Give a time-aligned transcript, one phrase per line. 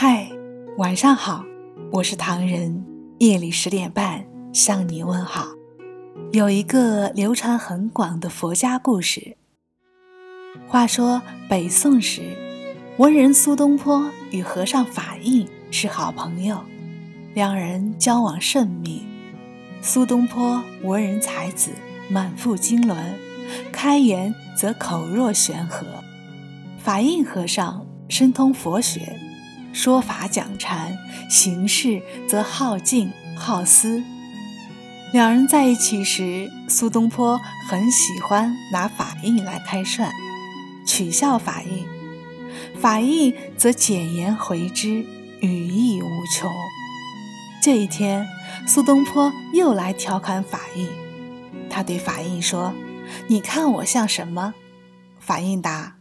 [0.00, 0.30] 嗨，
[0.76, 1.44] 晚上好，
[1.90, 2.86] 我是唐人。
[3.18, 5.48] 夜里十点半向你问好。
[6.30, 9.36] 有一个流传很广的佛家故事。
[10.68, 12.22] 话说北宋时，
[12.98, 16.60] 文人苏东坡与和尚法印是好朋友，
[17.34, 19.02] 两人交往甚密。
[19.82, 21.72] 苏东坡文人才子，
[22.08, 22.96] 满腹经纶，
[23.72, 25.84] 开言则口若悬河；
[26.78, 29.18] 法印和尚深通佛学。
[29.72, 30.96] 说法讲禅，
[31.30, 34.02] 行事则好静好思。
[35.12, 40.10] 两人在一起时，苏东坡很喜欢拿法印来开涮，
[40.84, 41.86] 取笑法印；
[42.78, 45.06] 法印则简言回之，
[45.40, 46.50] 语意无穷。
[47.62, 48.26] 这一天，
[48.66, 50.88] 苏东坡又来调侃法印，
[51.70, 52.74] 他对法印说
[53.28, 54.54] ：“你看我像什么？”
[55.20, 55.96] 法印答：“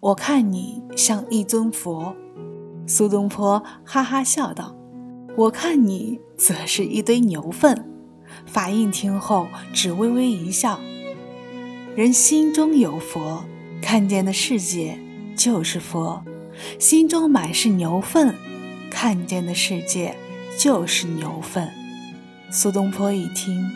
[0.00, 2.14] 我看你像一尊佛。”
[2.90, 4.74] 苏东坡哈哈笑道
[5.38, 7.88] ：“我看你则是一堆牛粪。”
[8.46, 10.80] 法印听后只微微一笑。
[11.94, 13.44] 人心中有佛，
[13.80, 14.98] 看见的世界
[15.36, 16.24] 就是佛；
[16.80, 18.34] 心中满是牛粪，
[18.90, 20.16] 看见的世界
[20.58, 21.70] 就是牛粪。
[22.50, 23.70] 苏东坡一听，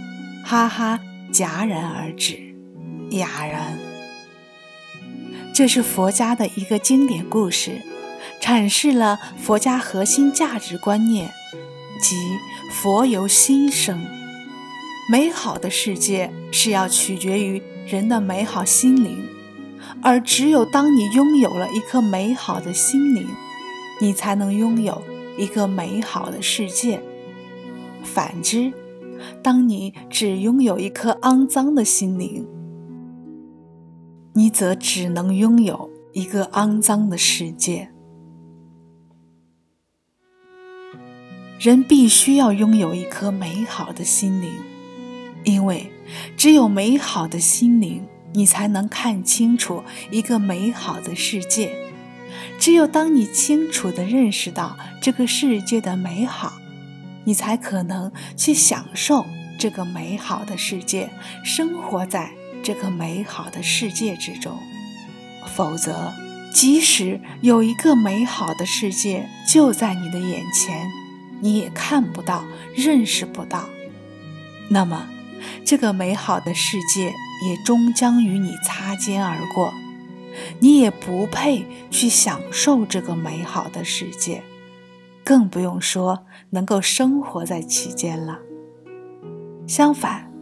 [0.44, 0.98] 哈哈
[1.32, 2.36] 戛然而止，
[3.10, 3.78] 哑然。
[5.54, 7.80] 这是佛家的一个经典故事。
[8.40, 11.30] 阐释了佛家核心价值观念，
[12.00, 12.16] 即
[12.70, 14.04] 佛由心生。
[15.10, 19.26] 美好的世界是要取决于人的美好心灵，
[20.02, 23.26] 而只有当你拥有了一颗美好的心灵，
[24.00, 25.02] 你才能拥有
[25.38, 27.02] 一个美好的世界。
[28.02, 28.72] 反之，
[29.42, 32.46] 当你只拥有一颗肮脏的心灵，
[34.34, 37.93] 你则只能拥有一个肮脏的世界。
[41.64, 44.52] 人必须要拥有一颗美好的心灵，
[45.44, 45.90] 因为
[46.36, 51.74] 只有美好的心灵，你才能看清楚一个美好的世界。
[52.58, 56.52] 只有当你清楚地认识到这个世界的美好，
[57.24, 59.24] 你才可能去享受
[59.58, 61.08] 这个美好的世界，
[61.42, 62.30] 生活在
[62.62, 64.58] 这个美好的世界之中。
[65.56, 66.12] 否则，
[66.52, 71.03] 即使有一个美好的世界就在你的眼前。
[71.44, 72.42] 你也看不到，
[72.74, 73.68] 认识不到，
[74.70, 75.10] 那么
[75.62, 77.12] 这个美好的世界
[77.46, 79.74] 也终将与你擦肩而过，
[80.60, 84.42] 你也不配去享受这个美好的世界，
[85.22, 88.38] 更不用说能够生活在其间了。
[89.66, 90.32] 相反，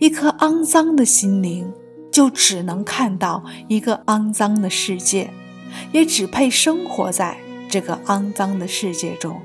[0.00, 1.72] 一颗肮脏的心灵
[2.10, 5.30] 就只能看到一个肮脏的世界，
[5.92, 7.38] 也只配生活在
[7.70, 9.40] 这个肮脏的世界中。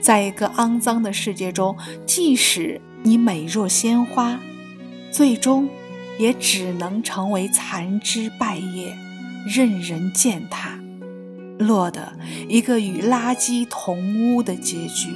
[0.00, 1.76] 在一个肮脏的世界中，
[2.06, 4.38] 即使你美若鲜花，
[5.10, 5.68] 最终
[6.18, 8.96] 也只能成为残枝败叶，
[9.46, 10.78] 任人践踏，
[11.58, 12.12] 落得
[12.48, 15.12] 一个与垃圾同污的结局。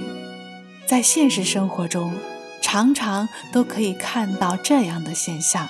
[0.87, 2.12] 在现实生活中，
[2.60, 5.69] 常常都可以看到这样的现象：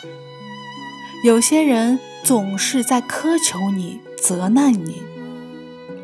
[1.25, 5.03] 有些人总是在苛求你、责难你，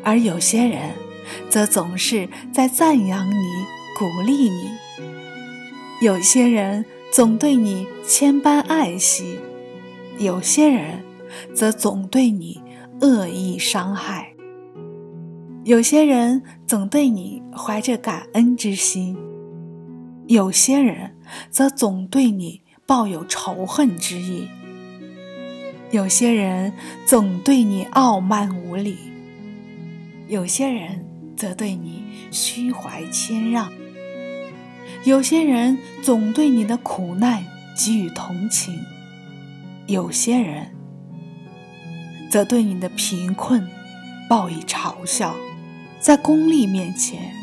[0.03, 0.93] 而有些人。
[1.49, 3.43] 则总是在赞扬你、
[3.97, 4.71] 鼓励你。
[6.01, 9.37] 有些人总对你千般爱惜，
[10.17, 11.03] 有些人
[11.53, 12.61] 则总对你
[13.01, 14.33] 恶意伤害。
[15.65, 19.17] 有些人总对你怀着感恩之心，
[20.27, 21.17] 有些人
[21.49, 24.47] 则总对你抱有仇恨之意。
[25.91, 26.71] 有些人
[27.05, 28.95] 总对你傲慢无礼，
[30.27, 31.08] 有些人。
[31.39, 33.71] 则对你虚怀谦让，
[35.05, 37.45] 有些人总对你的苦难
[37.77, 38.77] 给予同情，
[39.87, 40.75] 有些人
[42.29, 43.65] 则对你的贫困
[44.29, 45.33] 报以嘲笑。
[46.01, 47.33] 在功利面前，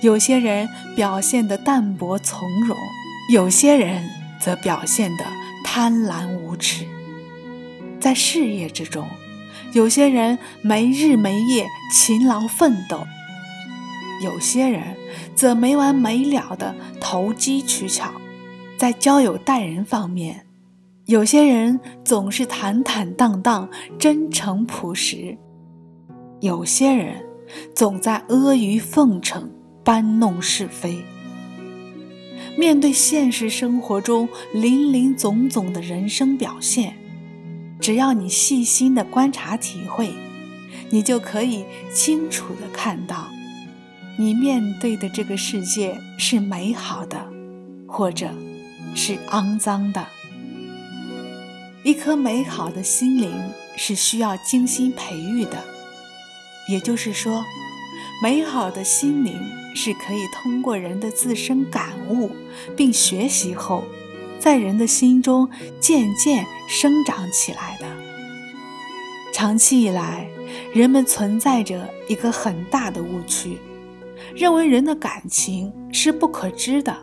[0.00, 2.76] 有些人表现得淡泊从容，
[3.32, 4.10] 有些人
[4.40, 5.24] 则表现得
[5.62, 6.84] 贪婪无耻。
[8.00, 9.06] 在事业之中，
[9.72, 13.06] 有些人没日没夜勤劳奋斗。
[14.22, 14.96] 有些人
[15.34, 18.10] 则没完没了的投机取巧，
[18.78, 20.46] 在交友待人方面，
[21.04, 23.68] 有些人总是坦坦荡荡、
[23.98, 25.36] 真诚朴实；
[26.40, 27.24] 有些人
[27.74, 29.50] 总在阿谀奉承、
[29.84, 31.04] 搬弄是非。
[32.56, 36.96] 面对现实生活中林林总总的人生表现，
[37.78, 40.14] 只要你细心的观察体会，
[40.88, 43.28] 你就可以清楚的看到。
[44.18, 47.22] 你面对的这个世界是美好的，
[47.86, 48.30] 或者
[48.94, 50.06] 是肮脏的。
[51.82, 53.30] 一颗美好的心灵
[53.76, 55.62] 是需要精心培育的，
[56.68, 57.44] 也就是说，
[58.22, 59.38] 美好的心灵
[59.74, 62.30] 是可以通过人的自身感悟
[62.74, 63.84] 并学习后，
[64.38, 65.48] 在人的心中
[65.78, 67.86] 渐渐生长起来的。
[69.32, 70.26] 长期以来，
[70.72, 73.58] 人们存在着一个很大的误区。
[74.34, 76.96] 认为人的感情是不可知的，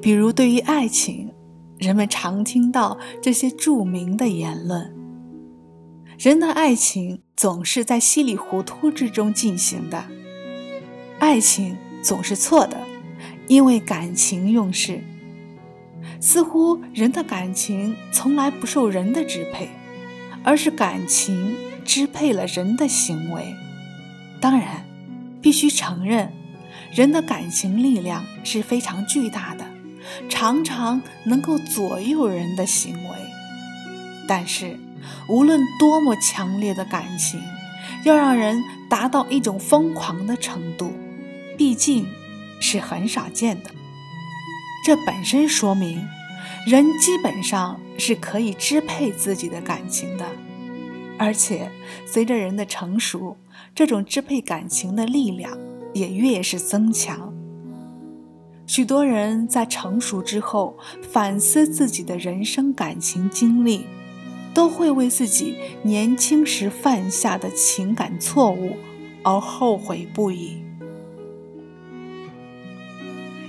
[0.00, 1.32] 比如对于爱情，
[1.78, 4.94] 人们常听到这些著名的言论：
[6.18, 10.04] 人的爱情总是在稀里糊涂之中进行的，
[11.18, 12.76] 爱情总是错的，
[13.48, 15.00] 因为感情用事。
[16.20, 19.68] 似乎人的感情从来不受人的支配，
[20.44, 23.54] 而是感情支配了人的行为。
[24.40, 24.84] 当然，
[25.42, 26.32] 必须承认。
[26.94, 29.64] 人的感情力量是非常巨大的，
[30.28, 33.16] 常常能够左右人的行为。
[34.28, 34.78] 但是，
[35.28, 37.42] 无论多么强烈的感情，
[38.04, 40.92] 要让人达到一种疯狂的程度，
[41.56, 42.06] 毕竟
[42.60, 43.70] 是很少见的。
[44.84, 46.06] 这本身说明，
[46.66, 50.26] 人基本上是可以支配自己的感情的，
[51.22, 51.70] 而且
[52.04, 53.36] 随着人的成熟，
[53.74, 55.56] 这种支配感情的力量。
[55.94, 57.34] 也越是增强。
[58.66, 63.84] 许多人在成熟之后反思自己的人生感情经历，
[64.54, 68.78] 都会为自己年轻时犯下的情感错误
[69.22, 70.62] 而后悔不已。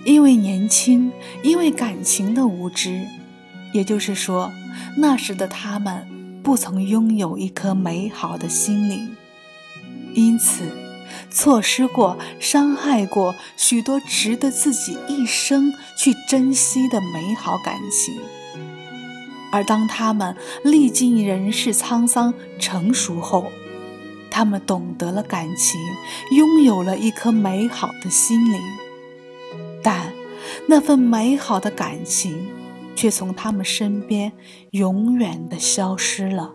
[0.04, 3.08] 因为年轻，因为感情的无知，
[3.74, 4.52] 也就是说，
[4.98, 6.06] 那时的他们
[6.44, 9.16] 不曾拥有一颗美好的心灵，
[10.14, 10.66] 因此。
[11.30, 18.20] 错失过、伤害过许多值得自己一生去珍惜的美好感情，
[19.52, 23.52] 而当他们历尽人世沧桑、成熟后，
[24.32, 25.80] 他们懂得了感情，
[26.32, 28.62] 拥有了一颗美好的心灵，
[29.84, 30.12] 但
[30.68, 32.48] 那份美好的感情
[32.96, 34.32] 却从他们身边
[34.72, 36.54] 永远的消失了，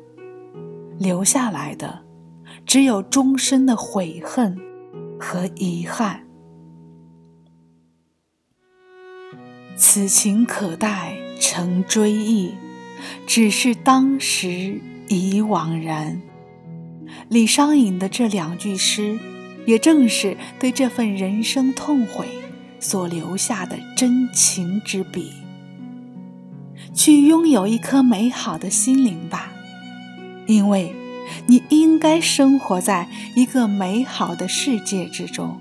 [0.99, 2.05] 留下来的。
[2.67, 4.59] 只有终身的悔恨
[5.19, 6.27] 和遗憾。
[9.75, 12.55] 此情可待成追忆，
[13.27, 16.21] 只是当时已惘然。
[17.31, 19.19] 李商隐的这两句诗，
[19.67, 22.27] 也正是对这份人生痛悔
[22.81, 25.33] 所留下的真情之笔。
[26.99, 29.53] 去拥有一颗美好的心灵吧，
[30.47, 30.93] 因为。
[31.47, 35.61] 你应该生活在一个美好的世界之中。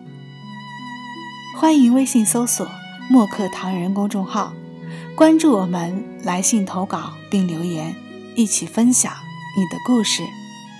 [1.57, 2.69] 欢迎微信搜索
[3.11, 4.53] “墨客唐人”公众号，
[5.13, 7.93] 关注我们，来信投稿并留言，
[8.35, 9.11] 一起分享
[9.57, 10.23] 你的故事。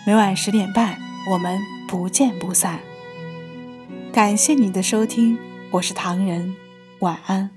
[0.06, 0.98] 每晚十点半，
[1.31, 2.80] 我们不见不散。
[4.12, 5.38] 感谢你的收听，
[5.71, 6.56] 我是唐人，
[7.00, 7.56] 晚安。